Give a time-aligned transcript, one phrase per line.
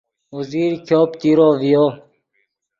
[0.33, 1.85] اوزیر ګوپ تیرو ڤیو